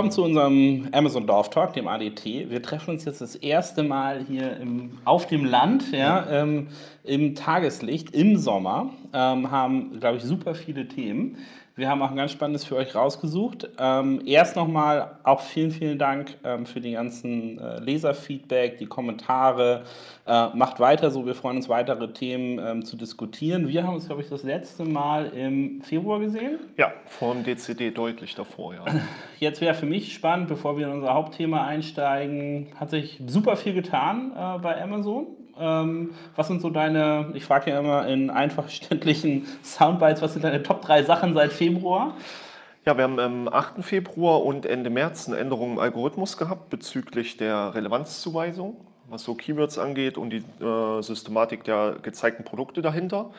[0.00, 2.24] Willkommen zu unserem Amazon Dorf Talk, dem ADT.
[2.24, 6.68] Wir treffen uns jetzt das erste Mal hier im, auf dem Land, ja, ähm,
[7.04, 11.36] im Tageslicht, im Sommer, ähm, haben, glaube ich, super viele Themen.
[11.80, 13.70] Wir haben auch ein ganz spannendes für euch rausgesucht.
[13.78, 19.84] Ähm, erst nochmal auch vielen, vielen Dank ähm, für die ganzen äh, Leserfeedback, die Kommentare.
[20.26, 23.66] Äh, macht weiter so, wir freuen uns, weitere Themen ähm, zu diskutieren.
[23.66, 26.58] Wir haben uns, glaube ich, das letzte Mal im Februar gesehen.
[26.76, 28.84] Ja, vor dem DCD deutlich davor, ja.
[29.38, 33.72] Jetzt wäre für mich spannend, bevor wir in unser Hauptthema einsteigen, hat sich super viel
[33.72, 35.28] getan äh, bei Amazon.
[35.58, 40.44] Ähm, was sind so deine, ich frage ja immer in einfach verständlichen Soundbites, was sind
[40.44, 42.14] deine Top 3 Sachen seit Februar?
[42.86, 43.84] Ja, wir haben am 8.
[43.84, 48.76] Februar und Ende März eine Änderung im Algorithmus gehabt bezüglich der Relevanzzuweisung,
[49.08, 53.30] was so Keywords angeht und die äh, Systematik der gezeigten Produkte dahinter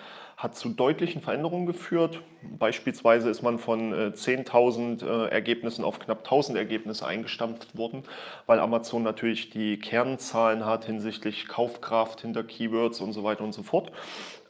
[0.42, 2.22] hat zu deutlichen Veränderungen geführt.
[2.58, 8.04] Beispielsweise ist man von 10.000 äh, äh, Ergebnissen auf knapp 1.000 Ergebnisse eingestampft worden,
[8.48, 13.62] weil Amazon natürlich die Kernzahlen hat hinsichtlich Kaufkraft hinter Keywords und so weiter und so
[13.62, 13.92] fort.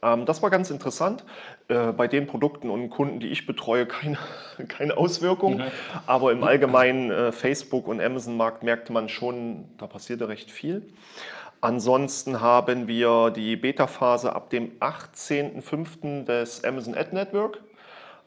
[0.02, 1.24] Ähm, das war ganz interessant.
[1.68, 4.16] Äh, bei den Produkten und Kunden, die ich betreue, keine,
[4.68, 5.58] keine Auswirkung.
[5.58, 5.64] Mhm.
[6.06, 10.90] Aber im allgemeinen Facebook- und Amazon-Markt merkte man schon, da passierte recht viel.
[11.62, 16.24] Ansonsten haben wir die Beta-Phase ab dem 18.05.
[16.24, 17.60] des Amazon Ad Network.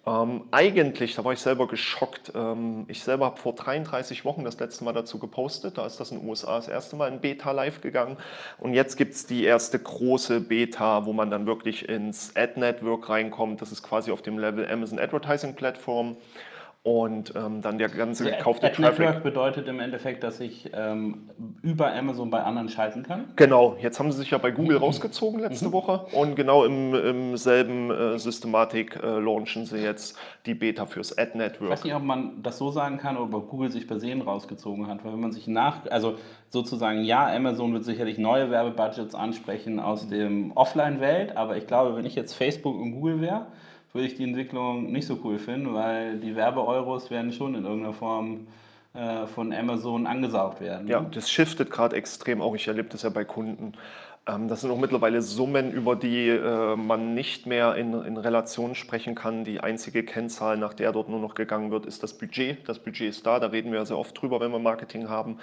[0.07, 2.31] Ähm, eigentlich, da war ich selber geschockt.
[2.34, 5.78] Ähm, ich selber habe vor 33 Wochen das letzte Mal dazu gepostet.
[5.78, 8.16] Da ist das in den USA das erste Mal in Beta live gegangen.
[8.57, 13.09] Und jetzt gibt es die erste große Beta, wo man dann wirklich ins Ad Network
[13.09, 13.62] reinkommt.
[13.62, 16.16] Das ist quasi auf dem Level Amazon Advertising Platform
[16.85, 19.00] und ähm, dann der ganze also gekaufte Ad Traffic.
[19.00, 21.31] Network bedeutet im Endeffekt, dass ich ähm,
[21.63, 23.25] über Amazon bei anderen schalten kann?
[23.38, 24.84] Genau, jetzt haben sie sich ja bei Google mhm.
[24.84, 25.72] rausgezogen letzte mhm.
[25.72, 30.16] Woche und genau im, im selben äh, Systematik äh, launchen sie jetzt
[30.46, 31.69] die Beta fürs Ad Network.
[31.69, 34.16] Ich weiß nicht, ob man das so sagen kann oder ob Google sich per se
[34.16, 36.19] rausgezogen hat, weil wenn man sich nach, also
[36.50, 42.06] sozusagen, ja, Amazon wird sicherlich neue Werbebudgets ansprechen aus dem Offline-Welt, aber ich glaube, wenn
[42.06, 43.47] ich jetzt Facebook und Google wäre,
[43.95, 47.94] würde ich die Entwicklung nicht so cool finden, weil die Werbeeuros werden schon in irgendeiner
[47.94, 48.47] Form
[48.94, 50.88] äh, von Amazon angesaugt werden.
[50.88, 52.53] Ja, das shiftet gerade extrem auch.
[52.55, 53.73] Ich erlebe das ja bei Kunden.
[54.27, 58.73] Ähm, das sind auch mittlerweile Summen, über die äh, man nicht mehr in, in Relation
[58.75, 59.43] sprechen kann.
[59.43, 62.67] Die einzige Kennzahl, nach der dort nur noch gegangen wird, ist das Budget.
[62.67, 65.37] Das Budget ist da, da reden wir sehr oft drüber, wenn wir Marketing haben.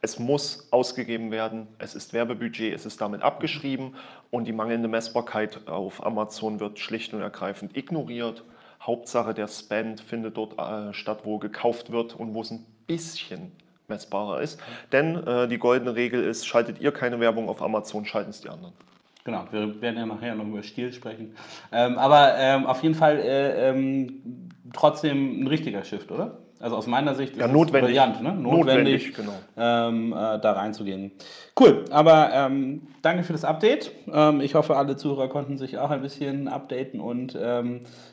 [0.00, 3.96] Es muss ausgegeben werden, es ist Werbebudget, es ist damit abgeschrieben
[4.30, 8.44] und die mangelnde Messbarkeit auf Amazon wird schlicht und ergreifend ignoriert.
[8.80, 13.50] Hauptsache der Spend findet dort äh, statt, wo gekauft wird und wo es ein bisschen
[13.88, 14.60] messbarer ist.
[14.92, 18.48] Denn äh, die goldene Regel ist, schaltet ihr keine Werbung auf Amazon, schalten es die
[18.48, 18.74] anderen.
[19.24, 21.34] Genau, wir werden ja nachher noch über Stil sprechen.
[21.72, 26.38] Ähm, aber ähm, auf jeden Fall äh, ähm, trotzdem ein richtiger Shift, oder?
[26.60, 27.90] Also aus meiner Sicht ist ja, notwendig.
[27.90, 28.34] brillant, ne?
[28.34, 29.32] notwendig, notwendig genau.
[29.56, 31.12] Ähm, äh, da reinzugehen.
[31.58, 33.92] Cool, aber ähm, danke für das Update.
[34.12, 37.38] Ähm, ich hoffe, alle Zuhörer konnten sich auch ein bisschen updaten und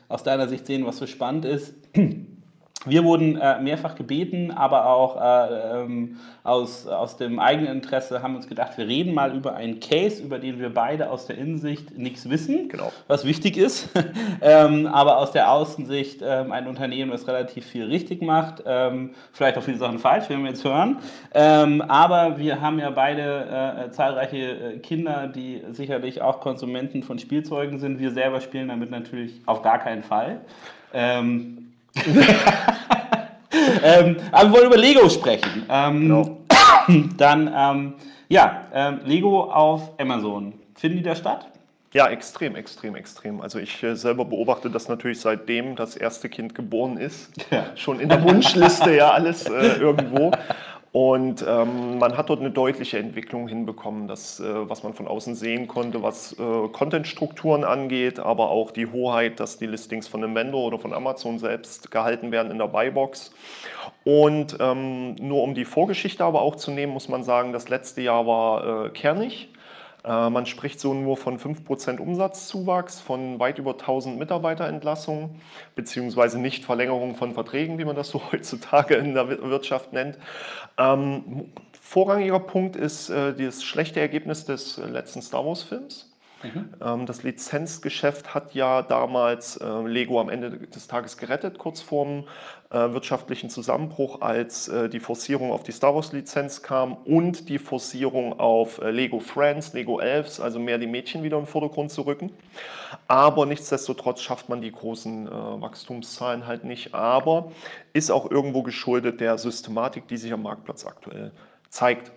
[0.08, 1.74] aus deiner Sicht sehen, was so spannend ist.
[2.86, 8.36] Wir wurden äh, mehrfach gebeten, aber auch äh, ähm, aus, aus dem eigenen Interesse haben
[8.36, 11.98] uns gedacht, wir reden mal über einen Case, über den wir beide aus der Innensicht
[11.98, 12.92] nichts wissen, genau.
[13.08, 13.88] was wichtig ist,
[14.40, 19.58] ähm, aber aus der Außensicht ähm, ein Unternehmen, das relativ viel richtig macht, ähm, vielleicht
[19.58, 20.98] auch viele Sachen falsch, werden wir jetzt hören,
[21.34, 27.18] ähm, aber wir haben ja beide äh, zahlreiche äh, Kinder, die sicherlich auch Konsumenten von
[27.18, 27.98] Spielzeugen sind.
[27.98, 30.40] Wir selber spielen damit natürlich auf gar keinen Fall.
[30.92, 31.65] Ähm,
[33.82, 35.64] ähm, aber wir wollen über Lego sprechen.
[35.68, 36.38] Ähm, genau.
[37.16, 37.94] Dann, ähm,
[38.28, 40.52] ja, ähm, Lego auf Amazon.
[40.74, 41.46] Finden die da statt?
[41.92, 43.40] Ja, extrem, extrem, extrem.
[43.40, 47.30] Also ich äh, selber beobachte das natürlich seitdem das erste Kind geboren ist.
[47.50, 47.66] Ja.
[47.74, 50.30] Schon in der Wunschliste ja alles äh, irgendwo.
[50.96, 55.34] Und ähm, man hat dort eine deutliche Entwicklung hinbekommen, das, äh, was man von außen
[55.34, 60.34] sehen konnte, was äh, Content-Strukturen angeht, aber auch die Hoheit, dass die Listings von einem
[60.34, 63.34] Vendor oder von Amazon selbst gehalten werden in der Buybox.
[64.04, 68.00] Und ähm, nur um die Vorgeschichte aber auch zu nehmen, muss man sagen, das letzte
[68.00, 69.50] Jahr war äh, kernig.
[70.06, 75.40] Äh, man spricht so nur von 5% Umsatzzuwachs, von weit über 1000 Mitarbeiterentlassungen,
[75.74, 80.16] beziehungsweise Nichtverlängerung von Verträgen, wie man das so heutzutage in der Wirtschaft nennt.
[80.78, 86.15] Ähm, vorrangiger Punkt ist äh, das schlechte Ergebnis des letzten Star Wars-Films.
[86.42, 86.68] Mhm.
[86.82, 92.24] Ähm, das Lizenzgeschäft hat ja damals äh, Lego am Ende des Tages gerettet, kurz vorm
[92.70, 98.38] äh, wirtschaftlichen Zusammenbruch, als äh, die Forcierung auf die Star Wars-Lizenz kam und die Forcierung
[98.38, 102.30] auf Lego Friends, Lego Elves, also mehr die Mädchen wieder im Vordergrund zu rücken.
[103.08, 106.94] Aber nichtsdestotrotz schafft man die großen Wachstumszahlen halt nicht.
[106.94, 107.52] Aber
[107.92, 111.32] ist auch irgendwo geschuldet der Systematik, die sich am Marktplatz aktuell
[111.68, 112.10] zeigt.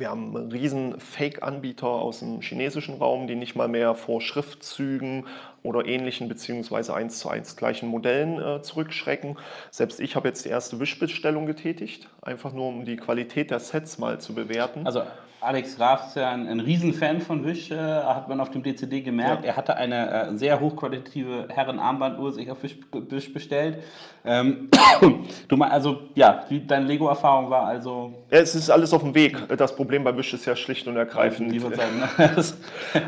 [0.00, 5.26] Wir haben riesen Fake-Anbieter aus dem chinesischen Raum, die nicht mal mehr vor Schriftzügen
[5.62, 9.36] oder ähnlichen beziehungsweise eins zu eins gleichen Modellen äh, zurückschrecken.
[9.70, 13.98] Selbst ich habe jetzt die erste Wischbestellung getätigt, einfach nur um die Qualität der Sets
[13.98, 14.86] mal zu bewerten.
[14.86, 15.02] Also
[15.40, 19.00] Alex Graf ist ja ein, ein Riesenfan von Wish, äh, hat man auf dem DCD
[19.00, 19.44] gemerkt.
[19.44, 19.50] Ja.
[19.50, 23.78] Er hatte eine äh, sehr hochqualitative Herrenarmbanduhr sich auf Wish, Wish bestellt.
[24.22, 24.68] Ähm,
[25.48, 28.12] du also, ja, deine Lego-Erfahrung war also.
[28.30, 29.36] Ja, es ist alles auf dem Weg.
[29.56, 31.54] Das Problem bei Wish ist ja schlicht und ergreifend.
[31.54, 32.30] Ja, sagen, ne?
[32.36, 32.58] das,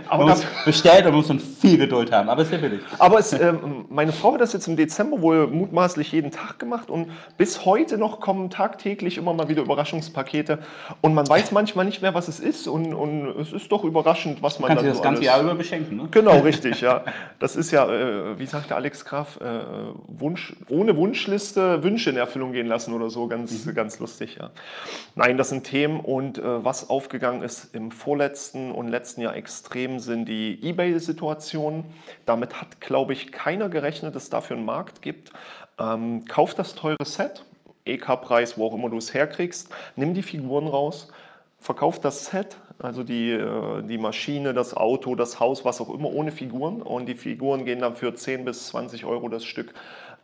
[0.08, 2.80] man muss bestellt und muss man viel Geduld haben, aber es ist ja billig.
[2.98, 3.52] Aber es, äh,
[3.90, 7.98] meine Frau hat das jetzt im Dezember wohl mutmaßlich jeden Tag gemacht und bis heute
[7.98, 10.60] noch kommen tagtäglich immer mal wieder Überraschungspakete
[11.02, 14.42] und man weiß manchmal nicht mehr, was es ist und, und es ist doch überraschend,
[14.42, 16.08] was man Kannst dann du das so ganze Jahr über beschenken, ne?
[16.10, 17.04] Genau, richtig, ja.
[17.38, 19.60] Das ist ja, äh, wie sagte Alex Graf, äh,
[20.08, 23.74] Wunsch, ohne Wunsch Wunschliste Wünsche in Erfüllung gehen lassen oder so, ganz, mhm.
[23.74, 24.50] ganz lustig, ja.
[25.14, 30.00] Nein, das sind Themen und äh, was aufgegangen ist im vorletzten und letzten Jahr extrem
[30.00, 31.84] sind die Ebay-Situationen.
[32.24, 35.32] Damit hat, glaube ich, keiner gerechnet, dass es dafür einen Markt gibt.
[35.78, 37.44] Ähm, kauf das teure Set,
[37.84, 41.08] EK-Preis, wo auch immer du es herkriegst, nimm die Figuren raus,
[41.62, 46.12] verkauf das Set, also die, äh, die Maschine, das Auto, das Haus, was auch immer,
[46.12, 46.82] ohne Figuren.
[46.82, 49.72] Und die Figuren gehen dann für 10 bis 20 Euro das Stück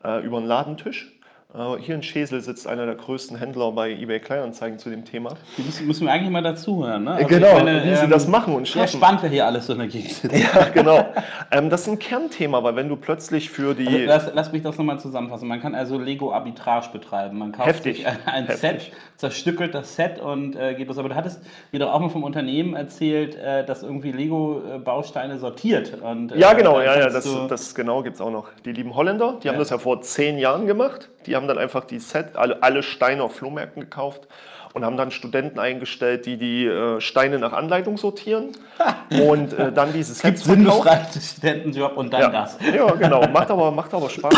[0.05, 1.18] äh, über den Ladentisch.
[1.55, 5.31] Äh, hier in Schesel sitzt einer der größten Händler bei eBay Kleinanzeigen zu dem Thema.
[5.57, 7.13] Die müssen, wir eigentlich mal dazuhören, ne?
[7.13, 8.99] Also genau, meine, wie ähm, sie das machen und schaffen.
[8.99, 10.37] Spannend, wer hier alles so in der Gegend sitzt.
[10.37, 11.07] Ja, genau.
[11.51, 13.87] ähm, das ist ein Kernthema, weil wenn du plötzlich für die...
[13.87, 15.49] Also lass, lass, mich das nochmal zusammenfassen.
[15.49, 17.39] Man kann also Lego-Arbitrage betreiben.
[17.39, 17.97] Man kauft Heftig.
[17.97, 20.99] sich ein, ein Set, zerstückelt das Set und äh, geht los.
[20.99, 21.41] Aber du hattest
[21.73, 25.95] mir doch auch mal vom Unternehmen erzählt, äh, dass irgendwie Lego-Bausteine sortiert.
[26.03, 28.49] Und, äh, ja, genau, ja, ja, das, das genau gibt es auch noch.
[28.67, 29.53] Die lieben Holländer, die ja.
[29.55, 31.09] haben das ja vor zehn Jahren gemacht.
[31.29, 34.27] Die haben dann einfach die Set, alle, alle Steine auf Flohmärkten gekauft
[34.73, 38.51] und haben dann Studenten eingestellt, die die äh, Steine nach Anleitung sortieren
[39.11, 41.21] und äh, dann diese Sets verkaufen.
[41.21, 42.29] Studentenjob und dann ja.
[42.29, 42.59] das.
[42.75, 43.27] Ja, genau.
[43.29, 44.35] Macht aber, macht aber Spaß.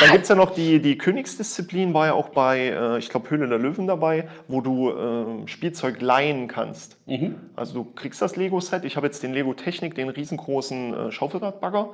[0.00, 3.30] dann gibt es ja noch die, die Königsdisziplin, war ja auch bei, äh, ich glaube,
[3.30, 6.96] Höhle der Löwen dabei, wo du äh, Spielzeug leihen kannst.
[7.06, 7.36] Mhm.
[7.56, 8.84] Also du kriegst das Lego-Set.
[8.84, 11.90] Ich habe jetzt den Lego Technik, den riesengroßen äh, Schaufelradbagger.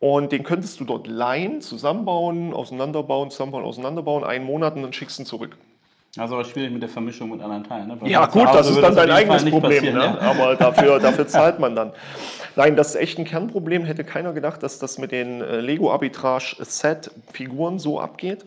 [0.00, 5.18] Und den könntest du dort leihen, zusammenbauen, auseinanderbauen, zusammenbauen, auseinanderbauen, einen Monat und dann schickst
[5.18, 5.56] du ihn zurück.
[6.16, 7.88] Also aber schwierig mit der Vermischung mit anderen Teilen.
[7.88, 7.98] Ne?
[8.04, 9.90] Ja gut, das ist dann dein eigenes Problem, ne?
[9.92, 10.18] ja.
[10.20, 11.92] aber dafür, dafür zahlt man dann.
[12.54, 13.84] Nein, das ist echt ein Kernproblem.
[13.84, 18.44] Hätte keiner gedacht, dass das mit den äh, Lego Arbitrage Set Figuren so abgeht.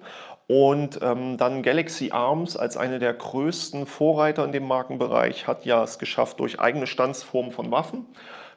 [0.47, 5.83] Und ähm, dann Galaxy Arms als eine der größten Vorreiter in dem Markenbereich hat ja
[5.83, 8.05] es geschafft durch eigene Standsformen von Waffen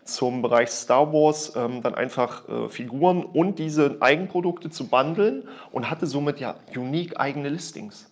[0.05, 5.91] zum Bereich Star Wars ähm, dann einfach äh, Figuren und diese Eigenprodukte zu bundeln und
[5.91, 8.11] hatte somit ja unique eigene Listings.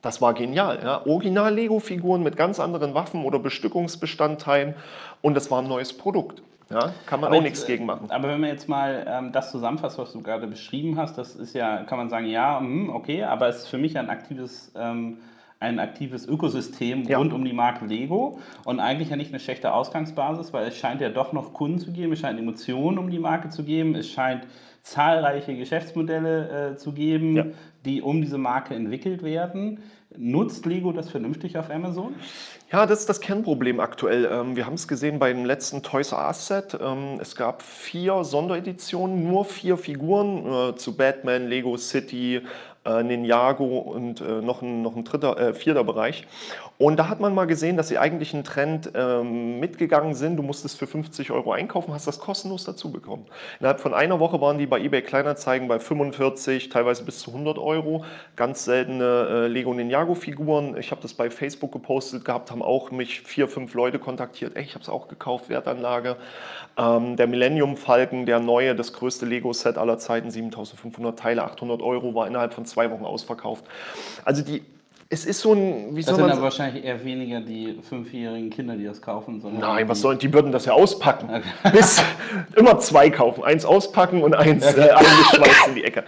[0.00, 0.80] Das war genial.
[0.82, 1.06] Ja?
[1.06, 4.74] Original-Lego-Figuren mit ganz anderen Waffen oder Bestückungsbestandteilen
[5.22, 6.42] und das war ein neues Produkt.
[6.70, 8.10] Ja, kann man aber auch jetzt, nichts gegen machen.
[8.10, 11.54] Aber wenn man jetzt mal ähm, das zusammenfasst, was du gerade beschrieben hast, das ist
[11.54, 15.18] ja, kann man sagen, ja, mh, okay, aber es ist für mich ein aktives ähm,
[15.62, 17.18] ein aktives Ökosystem ja.
[17.18, 21.00] rund um die Marke Lego und eigentlich ja nicht eine schlechte Ausgangsbasis, weil es scheint
[21.00, 24.10] ja doch noch Kunden zu geben, es scheint Emotionen um die Marke zu geben, es
[24.10, 24.46] scheint
[24.82, 27.44] zahlreiche Geschäftsmodelle äh, zu geben, ja.
[27.84, 29.80] die um diese Marke entwickelt werden.
[30.16, 32.14] Nutzt Lego das vernünftig auf Amazon?
[32.70, 34.28] Ja, das ist das Kernproblem aktuell.
[34.30, 36.76] Ähm, wir haben es gesehen beim letzten Toys R Us Set.
[36.78, 42.42] Ähm, es gab vier Sondereditionen, nur vier Figuren äh, zu Batman, Lego City,
[42.84, 46.26] Ninjago und äh, noch ein, noch ein dritter, vierter Bereich.
[46.82, 50.36] Und da hat man mal gesehen, dass sie eigentlich einen Trend ähm, mitgegangen sind.
[50.36, 53.24] Du musstest für 50 Euro einkaufen, hast das kostenlos dazu bekommen.
[53.60, 57.56] Innerhalb von einer Woche waren die bei eBay Kleinanzeigen bei 45, teilweise bis zu 100
[57.58, 58.04] Euro.
[58.34, 60.76] Ganz seltene äh, Lego Ninjago Figuren.
[60.76, 64.56] Ich habe das bei Facebook gepostet gehabt, haben auch mich vier, fünf Leute kontaktiert.
[64.56, 66.16] Ey, ich habe es auch gekauft, Wertanlage.
[66.76, 72.16] Ähm, der Millennium Falken, der neue, das größte Lego-Set aller Zeiten, 7500 Teile, 800 Euro,
[72.16, 73.66] war innerhalb von zwei Wochen ausverkauft.
[74.24, 74.64] Also die
[75.12, 78.84] es ist so ein, wie das sind aber wahrscheinlich eher weniger die fünfjährigen Kinder, die
[78.84, 79.42] das kaufen.
[79.42, 81.28] Sondern Nein, was sollen, die würden das ja auspacken.
[81.28, 81.70] Okay.
[81.76, 82.02] Bis
[82.56, 84.88] immer zwei kaufen, eins auspacken und eins okay.
[84.88, 86.04] äh, eingeschweißt in die Ecke.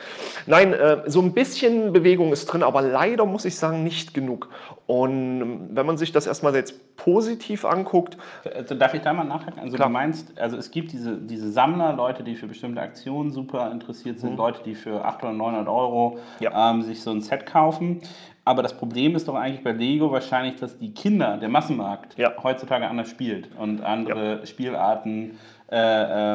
[0.47, 4.49] Nein, äh, so ein bisschen Bewegung ist drin, aber leider muss ich sagen, nicht genug.
[4.87, 8.17] Und wenn man sich das erstmal jetzt positiv anguckt.
[8.55, 9.61] Also darf ich da mal nachhaken?
[9.61, 9.89] Also klar.
[9.89, 14.21] du meinst, also es gibt diese, diese Sammler, Leute, die für bestimmte Aktionen super interessiert
[14.21, 14.37] sind, mhm.
[14.37, 16.71] Leute, die für 800 oder 900 Euro ja.
[16.71, 18.01] ähm, sich so ein Set kaufen.
[18.47, 22.33] Aber das Problem ist doch eigentlich bei Lego wahrscheinlich, dass die Kinder, der Massenmarkt, ja.
[22.43, 24.47] heutzutage anders spielt und andere ja.
[24.47, 25.39] Spielarten
[25.71, 25.77] äh,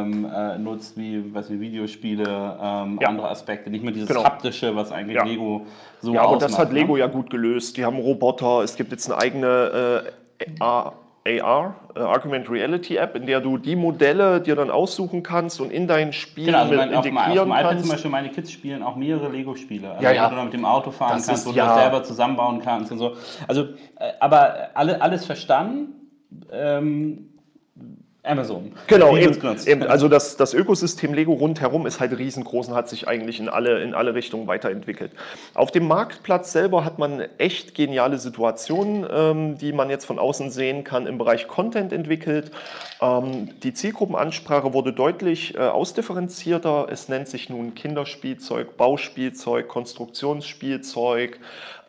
[0.02, 3.08] ähm, äh, nutzt, wie was wie Videospiele, ähm, ja.
[3.08, 4.24] andere Aspekte, nicht mehr dieses genau.
[4.24, 5.68] haptische, was eigentlich Lego
[6.02, 7.02] so Ja, aber das hat Lego ne?
[7.02, 7.78] ja gut gelöst.
[7.78, 10.08] Die haben Roboter, es gibt jetzt eine eigene
[10.40, 10.46] äh,
[11.30, 15.72] AR, äh, Argument Reality App, in der du die Modelle dir dann aussuchen kannst und
[15.72, 18.52] in dein Spiel genau, also mit integrieren auf, auf dem iPad zum Beispiel, meine Kids
[18.52, 20.26] spielen auch mehrere Lego-Spiele, also ja, ja.
[20.26, 21.68] wo du dann mit dem Auto fahren das kannst, ist, wo du ja.
[21.68, 23.16] das selber zusammenbauen kannst und so.
[23.48, 23.64] Also,
[24.00, 25.96] äh, aber alle, alles verstanden.
[26.52, 27.29] Ähm,
[28.24, 28.74] Amazon.
[28.88, 33.08] Genau, eben, eben, also das, das Ökosystem Lego rundherum ist halt riesengroß und hat sich
[33.08, 35.14] eigentlich in alle, in alle Richtungen weiterentwickelt.
[35.54, 40.52] Auf dem Marktplatz selber hat man echt geniale Situationen, ähm, die man jetzt von außen
[40.52, 42.52] sehen kann, im Bereich Content entwickelt.
[43.02, 46.88] Ähm, die Zielgruppenansprache wurde deutlich äh, ausdifferenzierter.
[46.90, 51.40] Es nennt sich nun Kinderspielzeug, Bauspielzeug, Konstruktionsspielzeug.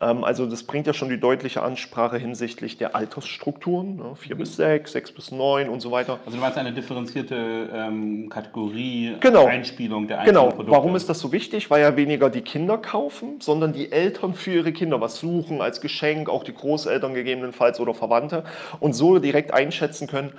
[0.00, 4.14] Ähm, also das bringt ja schon die deutliche Ansprache hinsichtlich der Altersstrukturen, ne?
[4.14, 4.38] 4 mhm.
[4.38, 6.21] bis 6, 6 bis 9 und so weiter.
[6.25, 9.47] Also du meinst eine differenzierte ähm, Kategorie, genau.
[9.47, 10.49] Einspielung der einzelnen genau.
[10.50, 10.73] Produkte.
[10.73, 11.71] Warum ist das so wichtig?
[11.71, 15.81] Weil ja weniger die Kinder kaufen, sondern die Eltern für ihre Kinder was suchen als
[15.81, 18.45] Geschenk, auch die Großeltern gegebenenfalls oder Verwandte
[18.79, 20.33] und so direkt einschätzen können,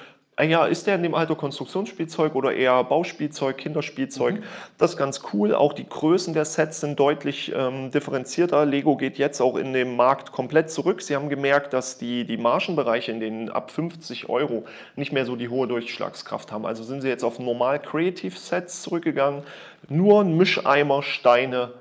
[0.49, 4.35] ja, ist der in dem Alter Konstruktionsspielzeug oder eher Bauspielzeug, Kinderspielzeug?
[4.35, 4.43] Mhm.
[4.77, 5.53] Das ist ganz cool.
[5.53, 8.65] Auch die Größen der Sets sind deutlich ähm, differenzierter.
[8.65, 11.01] Lego geht jetzt auch in dem Markt komplett zurück.
[11.01, 15.35] Sie haben gemerkt, dass die, die Margenbereiche in den ab 50 Euro nicht mehr so
[15.35, 16.65] die hohe Durchschlagskraft haben.
[16.65, 19.43] Also sind sie jetzt auf normal Creative Sets zurückgegangen.
[19.89, 21.71] Nur ein Mischeimer, Steine,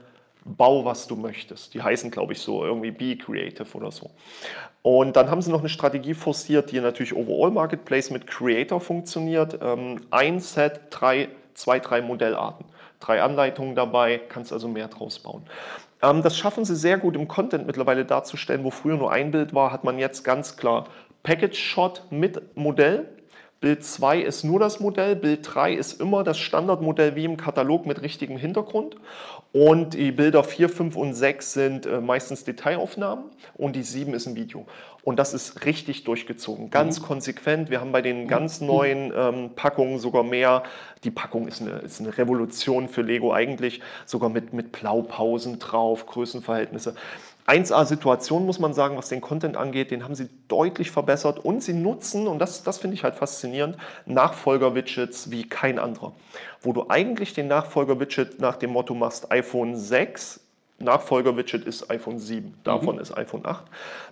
[0.44, 1.74] Bau, was du möchtest.
[1.74, 4.10] Die heißen, glaube ich, so irgendwie Be Creative oder so.
[4.82, 9.58] Und dann haben sie noch eine Strategie forciert, die natürlich Overall Marketplace mit Creator funktioniert.
[9.62, 12.66] Ähm, ein Set, drei, zwei, drei Modellarten.
[13.00, 15.42] Drei Anleitungen dabei, kannst also mehr draus bauen.
[16.02, 18.64] Ähm, das schaffen sie sehr gut im Content mittlerweile darzustellen.
[18.64, 20.86] Wo früher nur ein Bild war, hat man jetzt ganz klar
[21.22, 23.08] Package Shot mit Modell
[23.60, 27.84] Bild 2 ist nur das Modell, Bild 3 ist immer das Standardmodell wie im Katalog
[27.84, 28.96] mit richtigem Hintergrund
[29.52, 33.24] und die Bilder 4, 5 und 6 sind äh, meistens Detailaufnahmen
[33.58, 34.64] und die 7 ist ein Video.
[35.02, 37.04] Und das ist richtig durchgezogen, ganz mhm.
[37.04, 37.70] konsequent.
[37.70, 40.62] Wir haben bei den ganz neuen ähm, Packungen sogar mehr.
[41.04, 46.06] Die Packung ist eine, ist eine Revolution für Lego eigentlich, sogar mit, mit Blaupausen drauf,
[46.06, 46.94] Größenverhältnisse.
[47.50, 51.72] 1A-Situation, muss man sagen, was den Content angeht, den haben sie deutlich verbessert und sie
[51.72, 53.76] nutzen, und das, das finde ich halt faszinierend,
[54.06, 56.12] Nachfolger-Widgets wie kein anderer.
[56.60, 60.40] Wo du eigentlich den Nachfolger-Widget nach dem Motto machst, iPhone 6,
[60.78, 63.02] Nachfolger-Widget ist iPhone 7, davon mhm.
[63.02, 63.64] ist iPhone 8.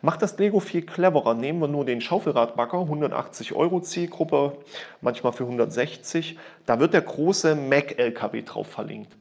[0.02, 1.35] Macht das Lego viel cleverer.
[1.35, 4.59] Nehmen wir nur den Schaufelradbacker, 180 Euro Zielgruppe,
[5.00, 6.37] manchmal für 160.
[6.66, 9.16] Da wird der große Mac-LKW drauf verlinkt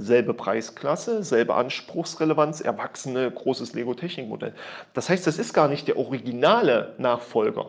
[0.00, 4.54] selbe Preisklasse, selbe Anspruchsrelevanz, erwachsene, großes Lego-Technikmodell.
[4.94, 7.66] Das heißt, das ist gar nicht der originale Nachfolger.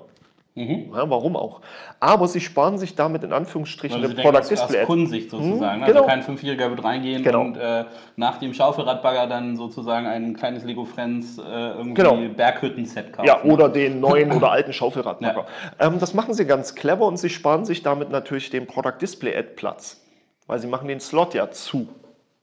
[0.53, 0.91] Mhm.
[0.93, 1.61] Ja, warum auch?
[2.01, 4.81] Aber sie sparen sich damit in Anführungsstrichen eine Product Display.
[4.81, 5.79] Aus Kundensicht sozusagen.
[5.79, 5.99] Mhm, genau.
[5.99, 7.41] Also kein Fünfjähriger wird reingehen genau.
[7.41, 7.85] und äh,
[8.17, 12.17] nach dem Schaufelradbagger dann sozusagen ein kleines Lego Friends äh, irgendwie genau.
[12.35, 13.27] Berghütten-Set kaufen.
[13.27, 15.45] Ja, oder den neuen oder alten Schaufelradbagger.
[15.79, 15.87] Ja.
[15.87, 19.33] Ähm, das machen sie ganz clever und sie sparen sich damit natürlich den Product Display
[19.37, 20.01] Ad Platz.
[20.47, 21.87] Weil sie machen den Slot ja zu.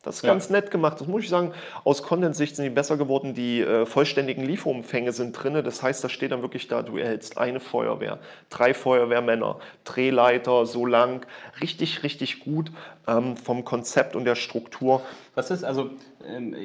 [0.09, 0.31] Das ist ja.
[0.31, 1.01] ganz nett gemacht.
[1.01, 1.53] Das muss ich sagen.
[1.85, 3.35] Aus Content-Sicht sind die besser geworden.
[3.35, 5.63] Die äh, vollständigen Lieferumfänge sind drin.
[5.63, 10.87] Das heißt, da steht dann wirklich da, du erhältst eine Feuerwehr, drei Feuerwehrmänner, Drehleiter so
[10.87, 11.27] lang.
[11.61, 12.73] Richtig, richtig gut
[13.07, 15.03] ähm, vom Konzept und der Struktur.
[15.35, 15.91] Was ist also,
[16.27, 16.57] ähm,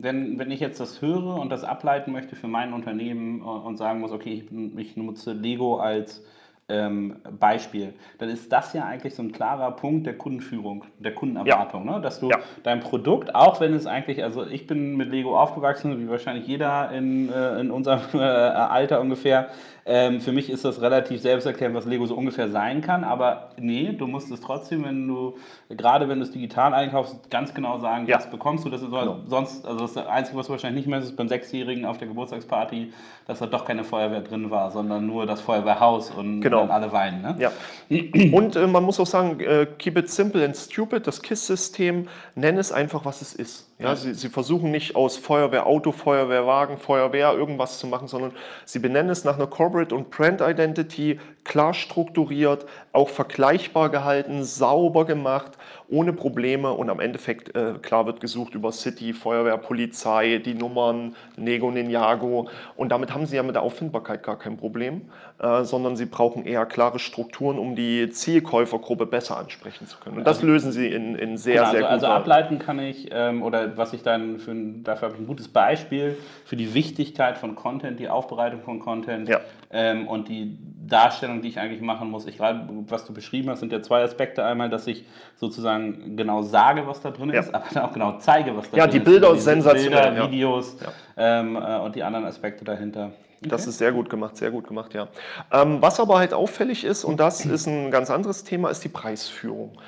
[0.00, 3.76] wenn, wenn ich jetzt das höre und das ableiten möchte für mein Unternehmen äh, und
[3.76, 6.22] sagen muss, okay, ich, ich nutze Lego als
[6.70, 11.86] ähm, Beispiel, dann ist das ja eigentlich so ein klarer Punkt der Kundenführung, der Kundenerwartung,
[11.86, 12.00] ne?
[12.02, 12.40] dass du Ja.
[12.62, 16.90] dein Produkt, auch wenn es eigentlich, also ich bin mit Lego aufgewachsen, wie wahrscheinlich jeder
[16.92, 19.48] in, äh, in unserem äh, Alter ungefähr,
[19.88, 23.92] ähm, für mich ist das relativ selbsterklärend, was Lego so ungefähr sein kann, aber nee,
[23.92, 25.36] du musst es trotzdem, wenn du,
[25.70, 28.16] gerade wenn du es digital einkaufst, ganz genau sagen, Ja.
[28.18, 29.20] das bekommst du, das ist Genau.
[29.26, 32.06] sonst, also das, Einzige, was du wahrscheinlich nicht mehr ist, ist beim Sechsjährigen auf der
[32.08, 32.92] Geburtstagsparty,
[33.26, 36.60] dass da doch keine Feuerwehr drin war, sondern nur das Feuerwehrhaus und Genau.
[36.60, 37.22] dann alle weinen.
[37.22, 37.36] Ne?
[37.38, 37.50] Ja.
[38.32, 42.58] Und äh, man muss auch sagen, äh, keep it simple and stupid, das KISS-System, nenn
[42.58, 43.64] es einfach, was es ist.
[43.78, 48.32] Ja, sie, sie versuchen nicht aus Feuerwehr, Auto, Feuerwehrwagen, Feuerwehr irgendwas zu machen, sondern
[48.64, 51.18] sie benennen es nach einer Corporate und Brand Identity,
[51.48, 55.52] klar strukturiert, auch vergleichbar gehalten, sauber gemacht,
[55.88, 61.16] ohne Probleme und am Endeffekt äh, klar wird gesucht über City, Feuerwehr, Polizei, die Nummern,
[61.36, 65.96] Nego, Ninjago und damit haben sie ja mit der Auffindbarkeit gar kein Problem, äh, sondern
[65.96, 70.18] sie brauchen eher klare Strukturen, um die Zielkäufergruppe besser ansprechen zu können.
[70.18, 73.08] Und das lösen sie in, in sehr, Genau, sehr also, also guter- ableiten kann ich,
[73.10, 76.74] ähm, oder was ich dann für ein, dafür habe ich ein gutes Beispiel für die
[76.74, 79.40] Wichtigkeit von Content, die Aufbereitung von Content Ja.
[79.70, 82.26] ähm, und die Darstellung, die ich eigentlich machen muss.
[82.26, 84.44] Ich gerade, was du beschrieben hast, sind ja zwei Aspekte.
[84.44, 85.04] Einmal, dass ich
[85.36, 87.40] sozusagen genau sage, was da drin Ja.
[87.40, 89.04] ist, aber dann auch genau zeige, was da Ja, drin die ist.
[89.04, 90.30] Bilder Also diese sensationell, Bilder, ja.
[90.30, 90.76] Videos
[91.16, 93.12] ähm, äh, und die anderen Aspekte dahinter.
[93.40, 95.06] Das ist sehr gut gemacht, sehr gut gemacht, ja.
[95.52, 98.88] Ähm, was aber halt auffällig ist, und das ist ein ganz anderes Thema, ist die
[98.88, 99.78] Preisführung.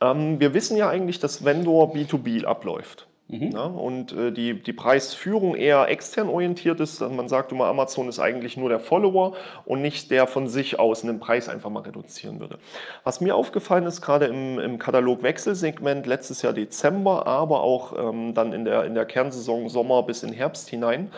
[0.00, 3.08] Ähm, wir wissen ja eigentlich, dass Vendor B2B abläuft.
[3.54, 7.00] Ja, und äh, die, die Preisführung eher extern orientiert ist.
[7.00, 10.78] Also Man sagt immer, Amazon ist eigentlich nur der Follower und nicht der von sich
[10.78, 12.58] aus den Preis einfach mal reduzieren würde.
[13.02, 18.52] Was mir aufgefallen ist, gerade im, im Katalog-Wechselsegment letztes Jahr Dezember, aber auch ähm, dann
[18.52, 21.10] in der, in der Kernsaison Sommer bis in Herbst hinein,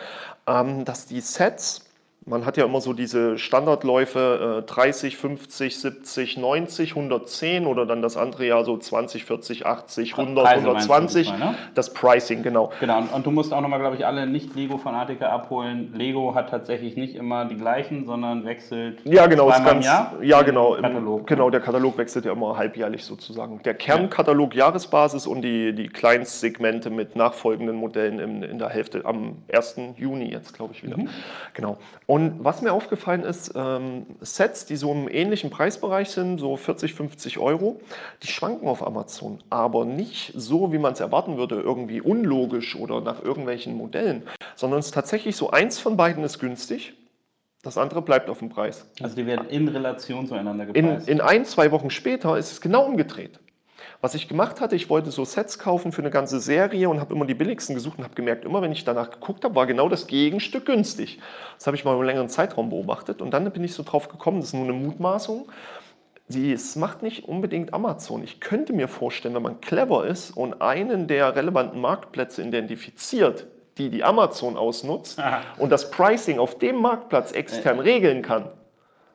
[0.47, 1.86] ähm, dass die Sets
[2.27, 8.01] man hat ja immer so diese Standardläufe äh, 30, 50, 70, 90, 110 oder dann
[8.01, 11.31] das andere Jahr so 20, 40, 80, 100, Preise meinst du 120.
[11.31, 11.57] diesmal, ne?
[11.73, 12.71] Das Pricing, genau.
[12.81, 15.93] Genau, und, und du musst auch nochmal, glaube ich, alle Nicht-Lego-Fanatiker abholen.
[15.95, 20.13] Lego hat tatsächlich nicht immer die gleichen, sondern wechselt Ja, genau, zweimal im ganz, Jahr
[20.21, 21.27] ja, genau, im- Katalog.
[21.27, 23.61] genau, der Katalog wechselt ja immer halbjährlich sozusagen.
[23.63, 29.37] Der Kernkatalog Jahresbasis und die, die Kleinstsegmente mit nachfolgenden Modellen in, in der Hälfte am
[29.53, 29.77] 1.
[29.95, 30.97] Juni jetzt, glaube ich, wieder.
[31.53, 31.77] Genau.
[32.05, 36.93] Und was mir aufgefallen ist, ähm, Sets, die so im ähnlichen Preisbereich sind, so 40,
[36.93, 37.79] 50 Euro,
[38.23, 43.01] die schwanken auf Amazon, aber nicht so, wie man es erwarten würde, irgendwie unlogisch oder
[43.01, 44.23] nach irgendwelchen Modellen,
[44.55, 46.93] sondern es ist tatsächlich so, eins von beiden ist günstig,
[47.63, 48.85] das andere bleibt auf dem Preis.
[49.01, 51.09] Also die werden in Relation zueinander In, gepreist.
[51.09, 53.39] in ein, zwei Wochen später ist es genau umgedreht.
[54.01, 57.13] Was ich gemacht hatte, ich wollte so Sets kaufen für eine ganze Serie und habe
[57.13, 59.89] immer die billigsten gesucht und habe gemerkt, immer wenn ich danach geguckt habe, war genau
[59.89, 61.19] das Gegenstück günstig.
[61.57, 64.07] Das habe ich mal über einen längeren Zeitraum beobachtet und dann bin ich so drauf
[64.07, 65.49] gekommen, das ist nur eine Mutmaßung.
[66.29, 68.21] Die, es macht nicht unbedingt Amazon.
[68.21, 73.89] Ich könnte mir vorstellen, wenn man clever ist und einen der relevanten Marktplätze identifiziert, die
[73.89, 75.41] die Amazon ausnutzt Aha.
[75.57, 78.49] und das Pricing auf dem Marktplatz extern regeln kann,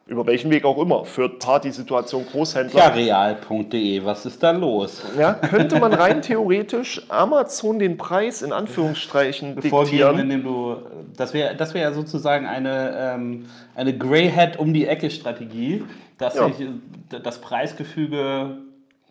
[0.06, 5.02] über welchen Weg auch immer, Third-Party-Situation, Großhändler, ja, real.de, was ist da los?
[5.18, 10.18] ja, könnte man rein theoretisch Amazon den Preis in Anführungsstrichen diktieren.
[10.18, 10.76] indem du,
[11.16, 15.84] das wäre das wär ja sozusagen eine, ähm, eine Grey-Hat um die Ecke-Strategie,
[16.18, 16.48] dass Ja.
[16.48, 18.58] sich äh, das Preisgefüge,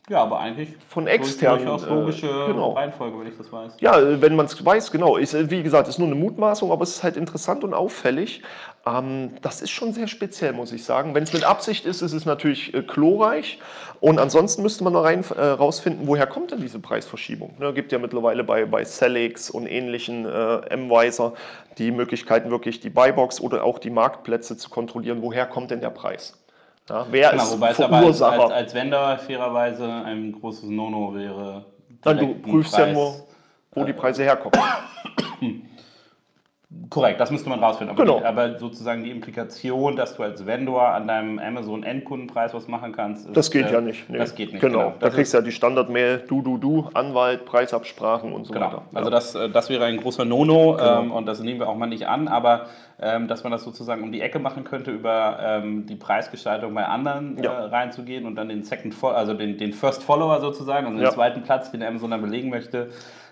[0.10, 2.72] ja, aber eigentlich Von extern, durchaus äh, logische genau.
[2.72, 3.74] Reihenfolge, wenn ich das weiß.
[3.80, 5.16] Ja, wenn man es weiß, genau.
[5.16, 8.42] Ist, äh, wie gesagt, ist nur eine Mutmaßung, aber es ist halt interessant und auffällig.
[8.86, 11.14] Ähm, das ist schon sehr speziell, muss ich sagen.
[11.14, 13.60] Wenn es mit Absicht ist, ist es natürlich äh, glorreich.
[14.00, 17.54] Und ansonsten müsste man noch rein, äh, rausfinden, woher kommt denn diese Preisverschiebung?
[17.60, 21.34] Ne, gibt ja mittlerweile bei, bei Celix und ähnlichen äh, M-Wiser
[21.78, 25.22] die Möglichkeiten, wirklich die Buybox oder auch die Marktplätze zu kontrollieren.
[25.22, 26.41] Woher kommt denn der Preis?
[26.92, 28.54] Ja, wer Genau, ist wobei es aber als, Verursacher?
[28.54, 31.64] als, Vendor fairerweise ein großes No-No wäre.
[32.04, 33.16] Nein, du prüfst ja Preis- nur,
[33.72, 34.60] wo die Preise herkommen.
[36.90, 37.94] Korrekt, das müsste man rausfinden.
[37.96, 38.20] Aber, Genau.
[38.20, 43.28] die, aber sozusagen die Implikation, dass du als Vendor an deinem Amazon-Endkundenpreis was machen kannst,
[43.28, 44.10] ist, Das geht äh, ja nicht.
[44.10, 44.18] nee.
[44.18, 44.62] Das geht nicht.
[44.62, 44.94] Genau.
[45.00, 48.68] Da Das kriegst du ja die Standardmail, du, du, du, Anwalt, Preisabsprachen und so Genau,
[48.68, 48.82] weiter.
[48.94, 51.00] also das, äh, das wäre ein großer No-No Genau.
[51.02, 52.68] ähm, und das nehmen wir auch mal nicht an, aber
[53.02, 56.86] ähm, dass man das sozusagen um die Ecke machen könnte, über ähm, die Preisgestaltung bei
[56.86, 57.66] anderen äh, Ja.
[57.66, 61.10] reinzugehen und dann den Second also den, den First Follower sozusagen, also Ja.
[61.10, 62.90] den zweiten Platz, den Amazon dann belegen möchte,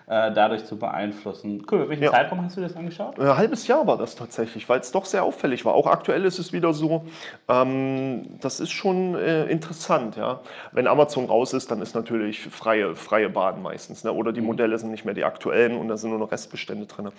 [0.10, 1.64] äh, dadurch zu beeinflussen.
[1.72, 2.12] Cool, welchen Ja.
[2.12, 3.20] Zeitraum hast du das angeschaut?
[3.20, 5.76] Ein halbes Jahr war das tatsächlich, weil es doch sehr auffällig war.
[5.76, 7.06] Auch aktuell ist es wieder so,
[7.48, 10.16] ähm, das ist schon äh, interessant.
[10.18, 10.40] Ja?
[10.72, 14.04] Wenn Amazon raus ist, dann ist natürlich freie, freie Bahn meistens.
[14.04, 14.12] Ne?
[14.12, 17.10] Oder die Modelle sind nicht mehr die aktuellen und da sind nur noch Restbestände drin.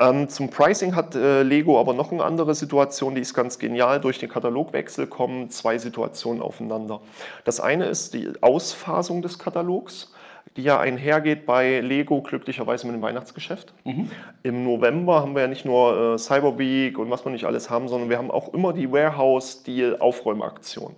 [0.00, 4.00] Ähm, zum Pricing hat äh, Lego aber noch eine andere Situation, die ist ganz genial.
[4.00, 7.00] Durch den Katalogwechsel kommen zwei Situationen aufeinander.
[7.44, 10.12] Das eine ist die Ausphasung des Katalogs
[10.56, 13.72] die ja einhergeht bei Lego glücklicherweise mit dem Weihnachtsgeschäft.
[14.42, 17.70] Im November haben wir ja nicht nur äh, Cyber Week und was wir nicht alles
[17.70, 20.94] haben, sondern wir haben auch immer die Warehouse-Deal-Aufräumaktion.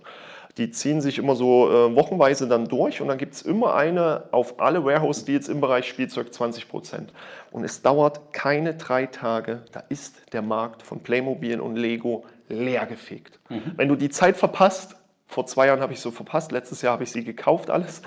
[0.57, 4.23] Die ziehen sich immer so äh, wochenweise dann durch und dann gibt es immer eine
[4.31, 7.07] auf alle Warehouse-Deals im Bereich Spielzeug 20%.
[7.51, 13.39] Und es dauert keine drei Tage, da ist der Markt von Playmobil und Lego leergefegt.
[13.75, 14.95] Wenn du die Zeit verpasst,
[15.27, 18.01] vor zwei Jahren habe ich so verpasst, letztes Jahr habe ich sie gekauft, alles.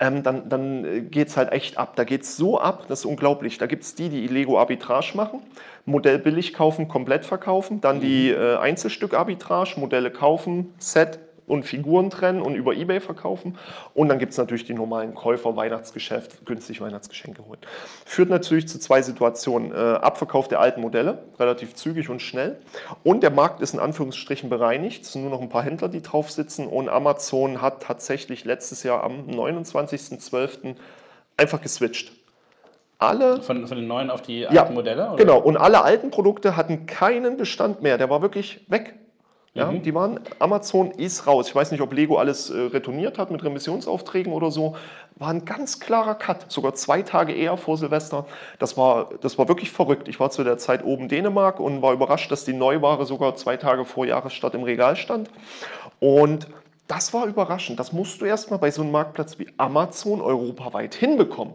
[0.00, 1.94] Ähm, dann dann geht es halt echt ab.
[1.96, 3.58] Da geht es so ab, das ist unglaublich.
[3.58, 5.40] Da gibt es die, die Lego Arbitrage machen,
[5.84, 7.80] Modell billig kaufen, komplett verkaufen.
[7.80, 13.58] Dann die äh, Einzelstück Arbitrage, Modelle kaufen, Set und Figuren trennen und über Ebay verkaufen.
[13.94, 17.58] Und dann gibt es natürlich die normalen Käufer, Weihnachtsgeschäft, günstig Weihnachtsgeschenke holen.
[18.04, 19.72] Führt natürlich zu zwei Situationen.
[19.72, 22.58] Äh, Abverkauf der alten Modelle, relativ zügig und schnell.
[23.02, 25.04] Und der Markt ist in Anführungsstrichen bereinigt.
[25.04, 26.66] Es sind nur noch ein paar Händler, die drauf sitzen.
[26.66, 30.76] Und Amazon hat tatsächlich letztes Jahr am 29.12.
[31.36, 32.12] einfach geswitcht.
[32.98, 35.08] Alle Von, von den neuen auf die ja, alten Modelle?
[35.08, 35.16] oder?
[35.16, 37.98] Genau, und alle alten Produkte hatten keinen Bestand mehr.
[37.98, 38.94] Der war wirklich weg.
[39.54, 39.82] Ja, Mhm.
[39.82, 41.48] Die waren, Amazon ist raus.
[41.48, 44.74] Ich weiß nicht, ob Lego alles äh, retourniert hat mit Remissionsaufträgen oder so.
[45.14, 48.26] War ein ganz klarer Cut, sogar zwei Tage eher vor Silvester.
[48.58, 50.08] Das war, das war wirklich verrückt.
[50.08, 53.56] Ich war zu der Zeit oben Dänemark und war überrascht, dass die Neuware sogar zwei
[53.56, 55.30] Tage vor Jahresstart im Regal stand.
[56.00, 56.48] Und
[56.88, 57.78] das war überraschend.
[57.78, 61.54] Das musst du erstmal bei so einem Marktplatz wie Amazon europaweit hinbekommen.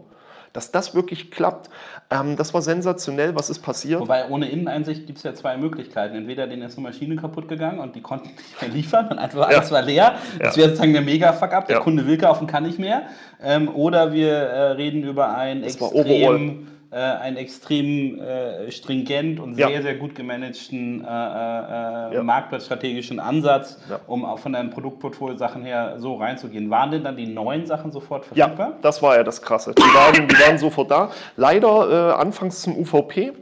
[0.52, 1.70] Dass das wirklich klappt,
[2.10, 4.00] ähm, das war sensationell, was ist passiert.
[4.00, 6.16] Wobei ohne Inneneinsicht gibt es ja zwei Möglichkeiten.
[6.16, 9.46] Entweder denen ist eine Maschine kaputt gegangen und die konnten nicht mehr liefern und einfach
[9.48, 10.14] alles war leer.
[10.40, 11.82] Das wäre sozusagen der Mega-Fuck-up, der Ja.
[11.82, 13.02] Kunde will kaufen, kann nicht mehr.
[13.42, 19.56] Ähm, oder wir äh, reden über ein Das extrem, äh, einen extrem äh, stringent und
[19.56, 19.68] Ja.
[19.68, 22.22] sehr, sehr gut gemanagten äh, äh, äh, Ja.
[22.22, 24.00] marktplatzstrategischen Ansatz, Ja.
[24.08, 26.68] um auch von deinen Produktportfolio-Sachen her so reinzugehen.
[26.70, 28.72] Waren denn dann die neuen Sachen sofort Ja, verfügbar?
[28.82, 29.72] das war ja das Krasse.
[29.76, 31.10] Die waren, die waren sofort da.
[31.36, 33.32] Leider äh, anfangs zum UVP.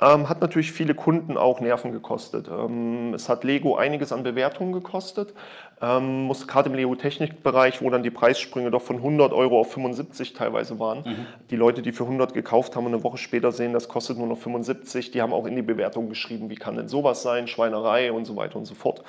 [0.00, 2.48] Ähm, hat natürlich viele Kunden auch Nerven gekostet.
[2.48, 5.34] Ähm, es hat Lego einiges an Bewertungen gekostet.
[5.82, 10.34] Ähm, muss gerade im Lego-Technik-Bereich, wo dann die Preissprünge doch von 100 Euro auf 75
[10.34, 11.04] teilweise waren.
[11.50, 14.26] Die Leute, die für 100 gekauft haben und eine Woche später sehen, das kostet nur
[14.26, 18.12] noch 75, die haben auch in die Bewertung geschrieben, wie kann denn sowas sein, Schweinerei
[18.12, 19.02] und so weiter und so fort.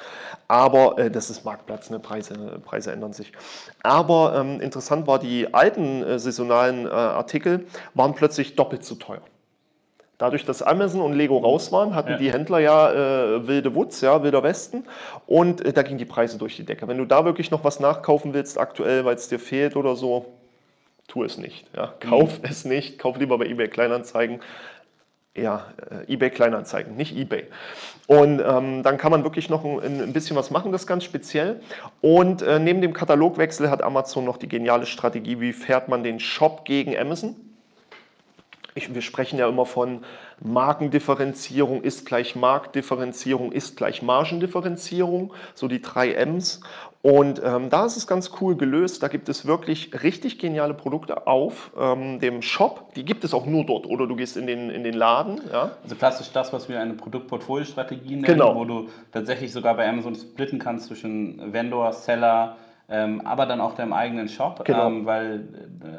[0.48, 2.00] Aber äh, das ist Marktplatz, ne?
[2.00, 3.32] Preise, Preise ändern sich.
[3.84, 9.22] Aber ähm, interessant war, die alten äh, saisonalen äh, Artikel waren plötzlich doppelt so teuer.
[10.22, 12.18] Dadurch, dass Amazon und Lego raus waren, hatten Ja.
[12.18, 14.86] die Händler ja äh, wilde Woods, ja, wilder Westen.
[15.26, 16.88] Und äh, da gingen die Preise durch die Decke.
[16.88, 20.28] Wenn du da wirklich noch was nachkaufen willst aktuell, weil es dir fehlt oder so,
[21.08, 21.66] tu es nicht.
[21.76, 21.94] Ja.
[22.00, 23.00] Kauf es nicht.
[23.00, 24.42] Kauf lieber bei eBay Kleinanzeigen.
[25.36, 25.66] Ja,
[26.08, 27.46] äh, eBay Kleinanzeigen, nicht eBay.
[28.06, 31.62] Und ähm, dann kann man wirklich noch ein, ein bisschen was machen, das ganz speziell.
[32.02, 36.20] Und äh, neben dem Katalogwechsel hat Amazon noch die geniale Strategie, wie fährt man den
[36.20, 37.36] Shop gegen Amazon.
[38.74, 40.04] Ich, wir sprechen ja immer von
[40.40, 46.62] Markendifferenzierung ist gleich Marktdifferenzierung ist gleich Margendifferenzierung, so die drei M's.
[47.02, 49.02] Und ähm, da ist es ganz cool gelöst.
[49.02, 52.94] Da gibt es wirklich richtig geniale Produkte auf ähm, dem Shop.
[52.94, 55.42] Die gibt es auch nur dort oder du gehst in den, in den Laden.
[55.52, 55.72] Ja.
[55.84, 58.56] Also klassisch das, was wir eine Produktportfolio-Strategie nennen, Genau.
[58.56, 62.58] wo du tatsächlich sogar bei Amazon splitten kannst zwischen Vendor, Seller,
[62.92, 64.64] ähm, aber dann auch deinem eigenen Shop.
[64.66, 64.88] Genau.
[64.88, 65.48] Ähm, weil,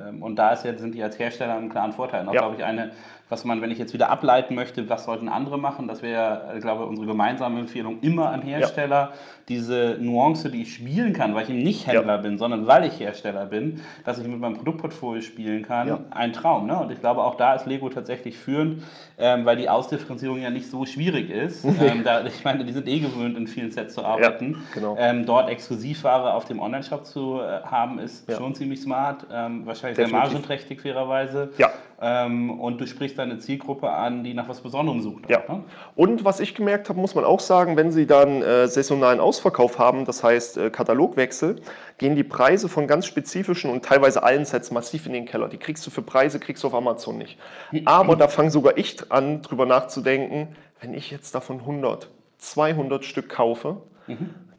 [0.09, 2.29] ähm, und da ist ja, sind die als Hersteller einen klaren Vorteil.
[2.29, 2.41] Auch, Ja.
[2.43, 2.91] glaube ich, eine,
[3.33, 6.61] was man, wenn ich jetzt wieder ableiten möchte, was sollten andere machen, das wäre, äh,
[6.61, 9.13] glaube ich, unsere gemeinsame Empfehlung immer an Hersteller,
[9.49, 13.01] diese Nuance, die ich spielen kann, weil ich eben nicht Händler bin, sondern weil ich
[13.01, 15.99] Hersteller bin, dass ich mit meinem Produktportfolio spielen kann, Ja.
[16.11, 16.67] ein Traum.
[16.67, 16.79] Ne?
[16.79, 18.83] Und ich glaube, auch da ist Lego tatsächlich führend,
[19.19, 21.65] ähm, weil die Ausdifferenzierung ja nicht so schwierig ist.
[21.81, 24.59] ähm, da, ich meine, die sind eh gewöhnt, in vielen Sets zu arbeiten.
[24.75, 24.95] genau.
[24.99, 28.37] ähm, dort Exklusivware auf dem Online-Shop zu äh, haben, ist Ja.
[28.37, 29.27] schon ziemlich smart.
[29.33, 30.33] Ähm, wahrscheinlich sehr Definitiv.
[30.33, 31.51] margenträchtig, fairerweise.
[31.57, 31.71] Ja.
[32.05, 35.31] Ähm, und du sprichst deine Zielgruppe an, die nach was Besonderem sucht.
[35.31, 35.45] Ja.
[35.49, 35.63] Ne?
[35.95, 39.79] Und was ich gemerkt habe, muss man auch sagen, wenn Sie dann äh, saisonalen Ausverkauf
[39.79, 41.63] haben, das heißt äh, Katalogwechsel,
[41.99, 45.49] gehen die Preise von ganz spezifischen und teilweise allen Sets massiv in den Keller.
[45.49, 47.39] Die kriegst du für Preise, kriegst du auf Amazon nicht.
[47.85, 50.49] Aber da fange sogar ich an, drüber nachzudenken,
[50.81, 53.77] wenn ich jetzt davon 100, 200 Stück kaufe,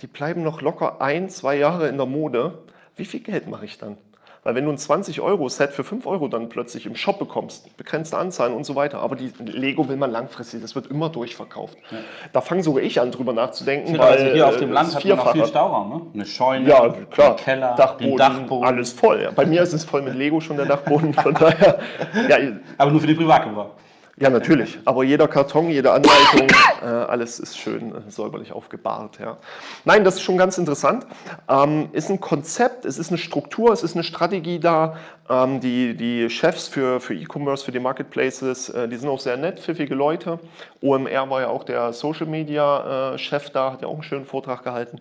[0.01, 2.59] die bleiben noch locker ein, zwei Jahre in der Mode,
[2.95, 3.97] wie viel Geld mache ich dann?
[4.43, 8.53] Weil wenn du ein 20-Euro-Set für 5 Euro dann plötzlich im Shop bekommst, begrenzte Anzahlen
[8.53, 11.77] und so weiter, aber die Lego will man langfristig, das wird immer durchverkauft.
[11.91, 11.97] Ja.
[12.33, 13.97] Da fange sogar ich an, drüber nachzudenken.
[13.97, 16.01] Weil, also hier auf dem Land hat man auch viel Stauraum, ne?
[16.13, 17.29] Eine Scheune, ja, klar.
[17.29, 19.21] einen Keller, Dachboden, Dachboden, alles voll.
[19.21, 19.31] Ja.
[19.31, 21.79] Bei mir ist es voll mit Lego schon der Dachboden, von daher.
[22.29, 22.37] Ja,
[22.77, 23.71] aber nur für die Privatgebrauch.
[24.19, 24.77] Ja, natürlich.
[24.85, 26.47] Aber jeder Karton, jede Anleitung,
[26.83, 29.17] äh, alles ist schön äh, säuberlich aufgebahrt.
[29.19, 29.37] Ja.
[29.85, 31.07] Nein, das ist schon ganz interessant.
[31.49, 34.97] Ähm, ist ein Konzept, es ist eine Struktur, es ist eine Strategie da.
[35.27, 39.35] Ähm, die, die Chefs für, für E-Commerce, für die Marketplaces, äh, die sind auch sehr
[39.35, 40.39] nett, pfiffige Leute.
[40.81, 44.25] OMR war ja auch der Social Media äh, Chef da, hat ja auch einen schönen
[44.25, 44.99] Vortrag gehalten.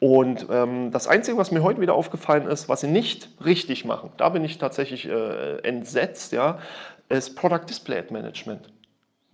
[0.00, 4.10] Und ähm, das Einzige, was mir heute wieder aufgefallen ist, was sie nicht richtig machen,
[4.16, 6.58] da bin ich tatsächlich äh, entsetzt, ja,
[7.08, 8.70] ist Product Display Management.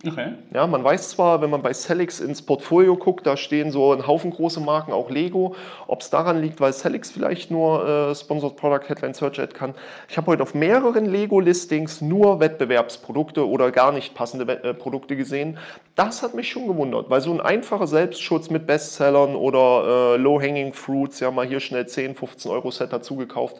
[0.05, 0.33] Okay.
[0.53, 4.05] Ja, man weiß zwar, wenn man bei Celix ins Portfolio guckt, da stehen so ein
[4.05, 5.55] Haufen große Marken, auch Lego.
[5.87, 9.73] Ob es daran liegt, weil Celix vielleicht nur äh, Sponsored Product Headline Search Ad kann.
[10.09, 15.57] Ich habe heute auf mehreren Lego-Listings nur Wettbewerbsprodukte oder gar nicht passende äh, Produkte gesehen.
[15.95, 20.73] Das hat mich schon gewundert, weil so ein einfacher Selbstschutz mit Bestsellern oder äh, Low-Hanging
[20.73, 23.57] Fruits, ja mal hier schnell 10, 15 Euro Set dazu gekauft,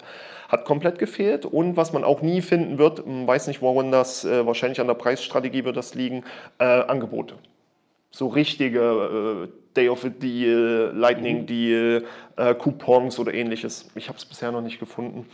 [0.49, 1.45] hat komplett gefehlt.
[1.45, 4.93] Und was man auch nie finden wird, weiß nicht, woran das, äh, wahrscheinlich an der
[4.95, 6.23] Preisstrategie wird das liegen,
[6.59, 7.35] äh, Angebote.
[8.11, 11.45] So richtige äh, Day of a Deal, Lightning mhm.
[11.47, 12.05] Deal,
[12.37, 13.89] äh, Coupons oder ähnliches.
[13.95, 15.27] Ich habe es bisher noch nicht gefunden.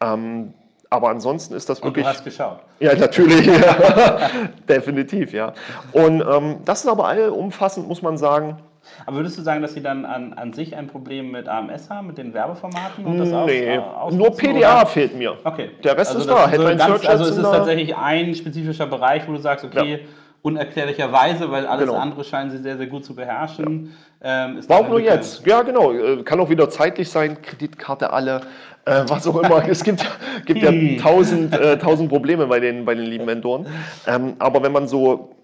[0.00, 0.54] Ähm,
[0.90, 2.04] aber ansonsten ist das wirklich.
[2.04, 2.60] Und du hast geschaut.
[2.80, 3.46] Ja, natürlich.
[4.68, 5.52] Definitiv, ja.
[5.92, 8.58] Und ähm, das ist aber allumfassend, muss man sagen,
[9.06, 12.08] aber würdest du sagen, dass sie dann an, an sich ein Problem mit AMS haben,
[12.08, 13.04] mit den Werbeformaten?
[13.04, 14.86] Und das nee, aus, nur PDA oder?
[14.86, 15.36] fehlt mir.
[15.44, 15.70] Okay.
[15.82, 16.48] Der Rest also ist da.
[16.48, 19.98] Headline ganz, also es ist tatsächlich ein spezifischer Bereich, wo du sagst, okay, ja.
[20.42, 21.98] unerklärlicherweise, weil alles genau.
[21.98, 23.94] andere scheinen sie sehr, sehr gut zu beherrschen.
[24.22, 24.46] Ja.
[24.46, 25.46] Ähm, War auch nur jetzt.
[25.46, 25.92] Ja, genau.
[25.92, 27.40] Äh, kann auch wieder zeitlich sein.
[27.40, 28.40] Kreditkarte alle.
[28.84, 29.68] Äh, was auch immer.
[29.68, 30.04] es gibt,
[30.46, 30.98] gibt ja hm.
[30.98, 33.66] tausend, äh, tausend Probleme bei den, bei den lieben Vendoren.
[34.06, 35.36] Ähm, aber wenn man so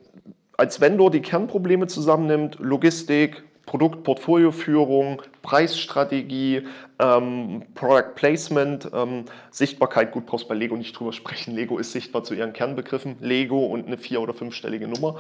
[0.56, 6.62] als Vendor die Kernprobleme zusammennimmt, Logistik, Produktportfolioführung, Preisstrategie,
[6.98, 11.54] ähm, Product Placement, ähm, Sichtbarkeit, gut, brauchst bei Lego nicht drüber sprechen.
[11.54, 13.16] Lego ist sichtbar zu ihren Kernbegriffen.
[13.20, 15.16] Lego und eine vier- oder fünfstellige Nummer.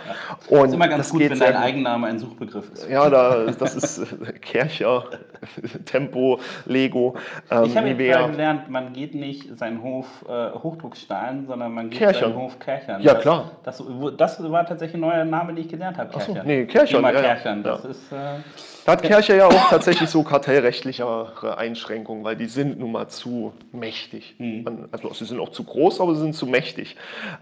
[0.50, 0.58] Ja.
[0.58, 2.88] Und ist immer ganz gut, wenn dein Eigenname ein Suchbegriff ist.
[2.88, 5.04] Ja, da, das ist äh, Kercher,
[5.84, 7.16] Tempo, Lego.
[7.50, 11.98] Ähm, ich habe jetzt gelernt, man geht nicht seinen Hof äh, Hochdruckstein, sondern man geht
[11.98, 12.30] Kerchern.
[12.32, 13.02] seinen Hof Kerchern.
[13.02, 13.50] Ja, klar.
[13.62, 13.82] Das,
[14.16, 16.10] das, war tatsächlich ein neuer Name, den ich gelernt habe.
[16.10, 16.36] Kerchern.
[16.36, 17.02] So, nee, Kerchern.
[17.02, 17.62] Ja, Kerchern.
[17.62, 17.90] Das ja.
[17.90, 18.12] ist...
[18.12, 23.08] Äh, da hat Kirche ja auch tatsächlich so kartellrechtlichere Einschränkungen, weil die sind nun mal
[23.08, 24.34] zu mächtig.
[24.38, 24.88] Mhm.
[24.92, 26.96] Also sie sind auch zu groß, aber sie sind zu mächtig.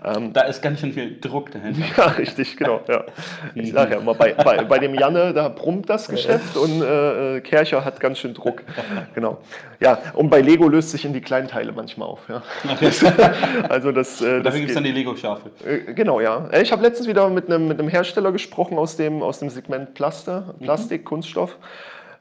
[0.04, 1.82] Ähm, da ist ganz schön viel Druck dahinter.
[1.96, 2.80] Ja, richtig, genau.
[2.88, 3.04] Ja.
[3.54, 7.40] Ich sage ja immer, bei, bei, bei, dem Janne, da brummt das Geschäft und äh,
[7.40, 8.62] Kercher hat ganz schön Druck.
[9.14, 9.38] Genau.
[9.80, 12.20] Ja, und bei Lego löst sich in die kleinen Teile manchmal auf.
[12.28, 12.42] Ja.
[13.68, 15.50] also das, äh, Dafür gibt es dann die Lego-Schaufel.
[15.66, 16.48] Äh, genau, ja.
[16.60, 19.94] Ich habe letztens wieder mit einem, mit einem Hersteller gesprochen aus dem, aus dem Segment
[19.94, 21.06] Plaste, Plastik, mhm.
[21.06, 21.31] Kunststoff.
[21.32, 21.58] Kunststoff.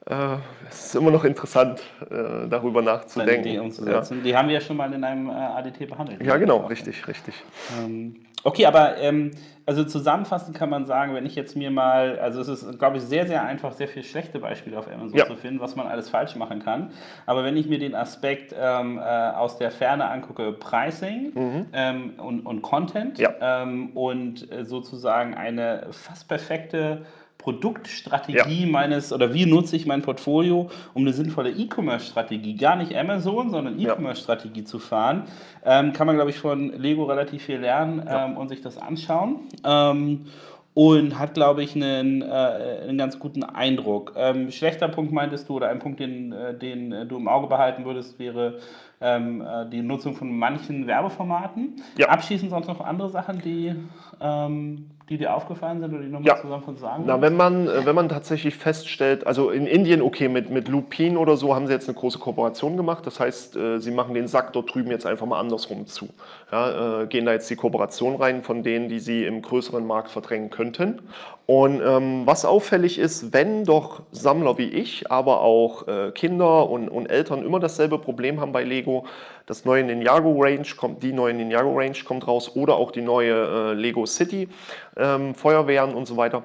[0.06, 3.44] Äh, es ist immer noch interessant, äh, darüber nachzudenken.
[3.44, 4.18] Die umzusetzen.
[4.18, 4.24] Ja.
[4.24, 6.22] Die haben wir ja schon mal in einem äh, ADT behandelt.
[6.24, 7.34] Ja, genau, richtig, richtig.
[7.80, 9.30] Ähm, okay, aber ähm,
[9.64, 13.04] also zusammenfassend kann man sagen, wenn ich jetzt mir mal, also es ist, glaube ich,
[13.04, 15.26] sehr, sehr einfach, sehr viele schlechte Beispiele auf Amazon ja.
[15.26, 16.90] zu finden, was man alles falsch machen kann.
[17.26, 21.66] Aber wenn ich mir den Aspekt ähm, äh, aus der Ferne angucke, Pricing mhm.
[21.72, 23.32] ähm, und, und Content ja.
[23.40, 27.02] ähm, und äh, sozusagen eine fast perfekte
[27.42, 28.66] Produktstrategie ja.
[28.66, 33.78] meines oder wie nutze ich mein Portfolio, um eine sinnvolle E-Commerce-Strategie, gar nicht Amazon, sondern
[33.78, 34.66] E-Commerce-Strategie ja.
[34.66, 35.24] zu fahren,
[35.64, 38.26] ähm, kann man, glaube ich, von Lego relativ viel lernen ja.
[38.26, 39.40] ähm, und sich das anschauen.
[39.64, 40.26] Ähm,
[40.74, 44.14] und hat, glaube ich, einen, äh, einen ganz guten Eindruck.
[44.16, 47.46] Ähm, schlechter Punkt meintest du, oder ein Punkt, den, äh, den äh, du im Auge
[47.46, 48.58] behalten würdest, wäre
[49.02, 51.82] ähm, äh, die Nutzung von manchen Werbeformaten.
[51.98, 52.08] Ja.
[52.08, 53.74] Abschließend sonst noch andere Sachen, die
[54.20, 56.40] ähm, die dir aufgefallen sind oder die nochmal ja.
[56.40, 57.04] zusammen von sagen?
[57.06, 61.18] Na, wenn man, äh, wenn man tatsächlich feststellt, also in Indien, okay, mit, mit Lupin
[61.18, 63.06] oder so haben sie jetzt eine große Kooperation gemacht.
[63.06, 66.08] Das heißt, äh, sie machen den Sack dort drüben jetzt einfach mal andersrum zu.
[66.50, 70.10] Ja, äh, gehen da jetzt die Kooperation rein von denen, die sie im größeren Markt
[70.10, 71.00] verdrängen könnten.
[71.44, 76.88] Und ähm, was auffällig ist, wenn doch Sammler wie ich, aber auch äh, Kinder und,
[76.88, 79.04] und Eltern immer dasselbe Problem haben bei Lego,
[79.46, 83.34] das neue Ninjago Range kommt, die neue Ninjago Range kommt raus oder auch die neue
[83.34, 84.48] äh, Lego City,
[85.02, 86.44] ähm, Feuerwehren und so weiter.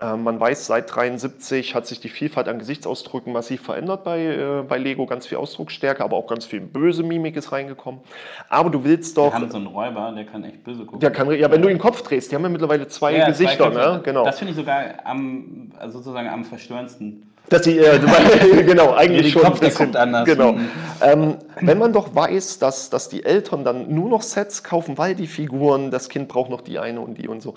[0.00, 4.62] Ähm, man weiß, seit 73 hat sich die Vielfalt an Gesichtsausdrücken massiv verändert bei, äh,
[4.62, 5.06] bei Lego.
[5.06, 8.00] Ganz viel Ausdrucksstärke, aber auch ganz viel böse Mimik ist reingekommen.
[8.48, 9.32] Aber du willst doch.
[9.32, 11.00] Wir haben so einen Räuber, der kann echt böse gucken.
[11.00, 13.72] Der kann, ja, wenn du den Kopf drehst, die haben ja mittlerweile zwei ja, Gesichter.
[13.72, 14.00] Zwei ne?
[14.04, 14.24] genau.
[14.24, 17.98] Das finde ich sogar am, also sozusagen am verstörendsten Dass sie, äh,
[18.64, 20.26] genau, eigentlich Die schon Kopf, bisschen, guckt anders.
[20.26, 20.52] Genau.
[20.52, 20.68] Mhm.
[21.02, 25.16] Ähm, wenn man doch weiß, dass, dass die Eltern dann nur noch Sets kaufen, weil
[25.16, 27.54] die Figuren, das Kind braucht noch die eine und die und so,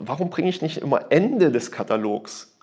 [0.00, 2.54] warum bringe ich nicht immer Ende des Katalogs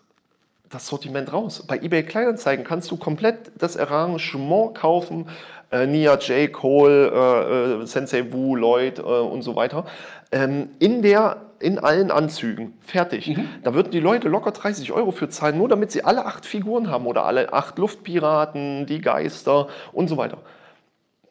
[0.69, 1.63] das Sortiment raus?
[1.67, 5.27] Bei eBay Kleinanzeigen kannst du komplett das Arrangement kaufen,
[5.71, 6.51] äh, Nia J.
[6.51, 9.85] Cole, äh, äh, Sensei Wu, Lloyd äh, und so weiter,
[10.31, 12.73] ähm, in der in allen Anzügen.
[12.81, 13.27] Fertig.
[13.27, 13.47] Mhm.
[13.63, 16.89] Da würden die Leute locker 30 Euro für zahlen, nur damit sie alle acht Figuren
[16.91, 20.39] haben oder alle acht Luftpiraten, die Geister und so weiter.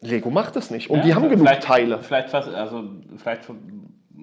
[0.00, 0.90] Lego macht das nicht.
[0.90, 1.98] Und Ja, die haben genug Teile.
[2.02, 2.84] Vielleicht, also,
[3.16, 3.44] vielleicht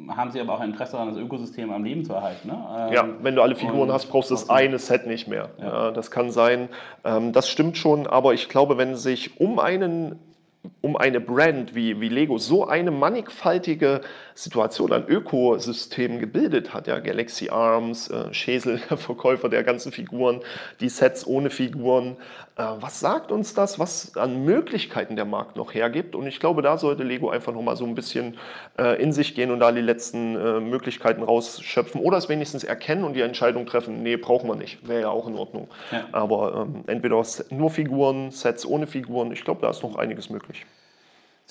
[0.10, 2.48] haben sie aber auch ein Interesse daran, das Ökosystem am Leben zu erhalten.
[2.48, 2.58] Ne?
[2.88, 5.50] Ähm, Ja, wenn du alle Figuren hast, brauchst du das eine Set nicht mehr.
[5.60, 5.92] Ja.
[5.92, 6.70] das kann sein.
[7.04, 10.20] Ähm, das stimmt schon, aber ich glaube, wenn sich um einen
[10.82, 14.02] um eine Brand wie, wie Lego so eine mannigfaltige
[14.36, 20.42] Situation an Ökosystemen gebildet hat, ja, Galaxy Arms, äh, Schäsel, der Verkäufer der ganzen Figuren,
[20.80, 22.18] die Sets ohne Figuren,
[22.58, 26.16] äh, was sagt uns das, was an Möglichkeiten der Markt noch hergibt?
[26.16, 28.38] Und ich glaube, da sollte Lego einfach nochmal so ein bisschen
[28.78, 33.04] äh, in sich gehen und da die letzten äh, Möglichkeiten rausschöpfen oder es wenigstens erkennen
[33.04, 35.70] und die Entscheidung treffen, nee, brauchen wir nicht, wäre ja auch in Ordnung.
[35.92, 36.06] Ja.
[36.12, 40.51] Aber ähm, entweder nur Figuren, Sets ohne Figuren, ich glaube, da ist noch einiges möglich.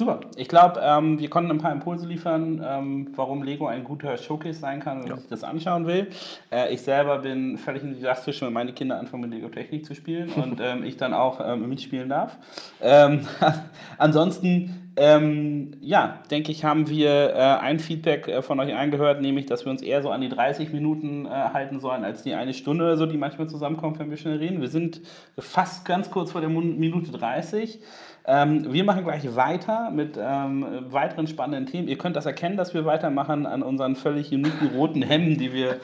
[0.01, 0.21] Super.
[0.37, 4.59] Ich glaube, ähm, wir konnten ein paar Impulse liefern, ähm, warum Lego ein guter Showcase
[4.59, 6.09] sein kann, wenn man sich das anschauen will.
[6.51, 10.31] Äh, ich selber bin völlig enthusiastisch, wenn meine Kinder anfangen mit Lego Technik zu spielen
[10.43, 12.39] und ähm, ich dann auch ähm, mitspielen darf.
[12.81, 13.27] Ähm,
[13.99, 19.47] ansonsten, ähm, ja, denke ich, haben wir äh, ein Feedback äh, von euch eingehört, nämlich,
[19.47, 22.55] dass wir uns eher so an die 30 Minuten äh, halten sollen, als die eine
[22.55, 24.61] Stunde oder so, die manchmal zusammenkommt, wenn wir schnell reden.
[24.61, 25.01] Wir sind
[25.39, 27.81] fast ganz kurz vor der Minute 30.
[28.27, 31.89] Ähm, wir machen gleich weiter mit ähm, weiteren spannenden Themen.
[31.89, 35.81] Ihr könnt das erkennen, dass wir weitermachen an unseren völlig uniken roten Hemden, die wir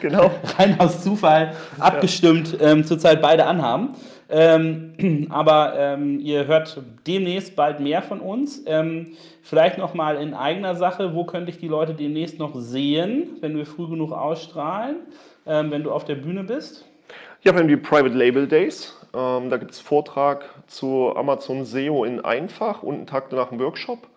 [0.00, 0.30] Genau.
[0.58, 3.90] rein aus Zufall abgestimmt ähm, zurzeit beide anhaben.
[4.28, 8.62] Ähm, aber ähm, ihr hört demnächst bald mehr von uns.
[8.66, 13.56] Ähm, vielleicht nochmal in eigener Sache, wo könnte ich die Leute demnächst noch sehen, wenn
[13.56, 14.96] wir früh genug ausstrahlen,
[15.46, 16.84] ähm, wenn du auf der Bühne bist?
[17.42, 18.96] Ja, wir haben die Private Label Days.
[19.14, 23.60] Ähm, da gibt es Vortrag zu Amazon SEO in einfach und einen Tag danach einen
[23.60, 24.08] Workshop.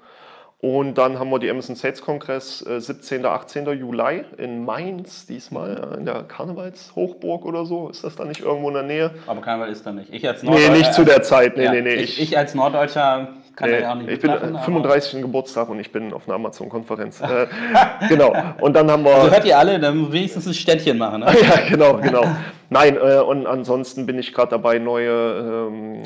[0.62, 3.26] Und dann haben wir die Amazon Sales Kongress äh, 17.
[3.26, 3.66] 18.
[3.80, 7.88] Juli in Mainz, diesmal in der Karnevalshochburg oder so.
[7.88, 9.12] Ist das da nicht irgendwo in der Nähe?
[9.26, 10.14] Aber Karneval ist da nicht.
[10.14, 11.56] Ich als Nee, Norddeutscher- nicht zu der Zeit.
[11.56, 11.94] Nee, Ja, nee, nee.
[11.96, 15.22] Ich, ich als Norddeutscher kann da Nee, ja auch nicht ich bin mitmachen, aber- 35.
[15.22, 17.22] Geburtstag und ich bin auf einer Amazon-Konferenz.
[17.22, 17.48] äh,
[18.10, 18.34] genau.
[18.60, 19.16] Und dann haben wir.
[19.16, 21.22] Also hört ihr alle, dann wenigstens ein Ständchen machen.
[21.22, 21.28] Ne?
[21.42, 22.26] Ja, genau, genau.
[22.70, 26.04] Nein, äh, und ansonsten bin ich gerade dabei, neue ähm,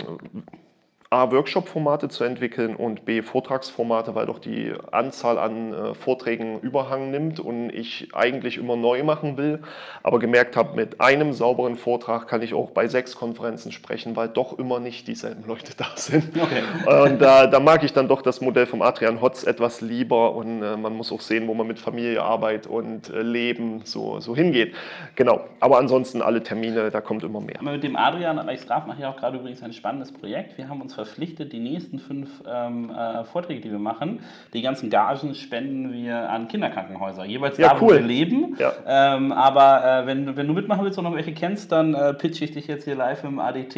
[1.13, 7.11] A, Workshop-Formate zu entwickeln und B, Vortragsformate, weil doch die Anzahl an äh, Vorträgen Überhang
[7.11, 9.59] nimmt und ich eigentlich immer neu machen will,
[10.01, 14.27] aber gemerkt habe, mit einem sauberen Vortrag kann ich auch bei sechs Konferenzen sprechen, weil
[14.27, 16.35] doch immer nicht dieselben Leute da sind.
[16.35, 16.63] Okay.
[17.03, 20.63] Und da, da mag ich dann doch das Modell vom Adrian Hotz etwas lieber und
[20.63, 24.35] äh, man muss auch sehen, wo man mit Familie, Arbeit und äh, Leben so, so
[24.35, 24.73] hingeht.
[25.13, 27.61] Genau, aber ansonsten alle Termine, da kommt immer mehr.
[27.61, 30.57] Mit dem Adrian Reichsgraf mache ich auch gerade übrigens ein spannendes Projekt.
[30.57, 34.19] Wir haben uns verpflichtet, die nächsten fünf ähm, äh, Vorträge, die wir machen,
[34.53, 37.25] die ganzen Gagen spenden wir an Kinderkrankenhäuser.
[37.25, 37.93] Jeweils Ja, da, wo cool.
[37.95, 38.55] wir leben.
[38.57, 38.71] Ja.
[39.15, 42.45] Ähm, aber äh, wenn, wenn du mitmachen willst und noch welche kennst, dann äh, pitche
[42.45, 43.75] ich dich jetzt hier live im ADT.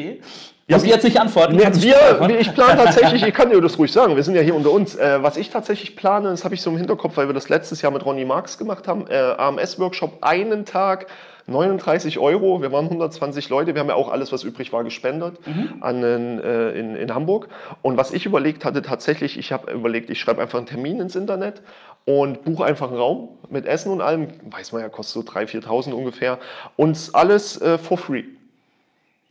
[0.67, 1.59] Ja, Muss ich jetzt nicht antworten.
[1.59, 4.55] Später wir- ich plane tatsächlich, ich kann dir das ruhig sagen, wir sind ja hier
[4.55, 4.95] unter uns.
[4.95, 7.81] Äh, was ich tatsächlich plane, das habe ich so im Hinterkopf, weil wir das letztes
[7.83, 11.05] Jahr mit Ronny Marx gemacht haben, äh, AMS-Workshop, einen Tag,
[11.47, 15.38] 39 Euro, wir waren 120 Leute, wir haben ja auch alles, was übrig war, gespendet
[15.81, 17.49] an, den, äh, in, in Hamburg.
[17.81, 21.15] Und was ich überlegt hatte, tatsächlich, ich habe überlegt, ich schreibe einfach einen Termin ins
[21.15, 21.62] Internet
[22.05, 25.65] und buche einfach einen Raum mit Essen und allem, weiß man ja, kostet so 3.000,
[25.65, 26.39] 4.000 ungefähr,
[26.77, 28.23] und alles äh, for free.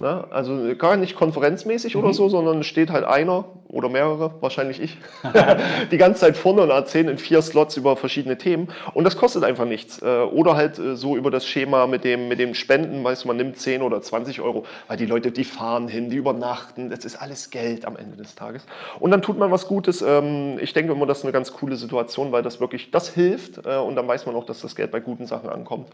[0.01, 0.25] Ne?
[0.31, 4.99] Also gar nicht konferenzmäßig oder so, sondern steht halt einer oder mehrere, wahrscheinlich ich,
[5.93, 8.69] die ganze Zeit vorne und erzählen in vier Slots über verschiedene Themen.
[8.93, 10.03] Und das kostet einfach nichts.
[10.03, 13.29] Äh, Oder halt äh, so über das Schema mit dem, mit dem Spenden, weißt du,
[13.29, 17.05] man nimmt 10 oder 20 Euro, weil die Leute, die fahren hin, die übernachten, das
[17.05, 18.67] ist alles Geld am Ende des Tages.
[18.99, 20.03] Und dann tut man was Gutes.
[20.03, 23.65] Ähm, Ich denke immer, das ist eine ganz coole Situation, weil das wirklich, das hilft
[23.65, 25.89] äh, und dann weiß man auch, dass das Geld bei guten Sachen ankommt.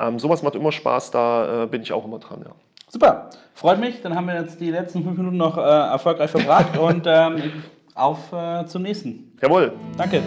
[0.00, 2.50] Ähm, Sowas macht immer Spaß, da bin ich auch immer dran, ja.
[2.94, 4.02] Super, freut mich.
[4.02, 7.52] Dann haben wir jetzt die letzten fünf Minuten noch äh, erfolgreich verbracht und ähm,
[7.94, 9.32] auf äh, zum nächsten.
[9.40, 9.72] Jawohl.
[9.96, 10.22] Danke.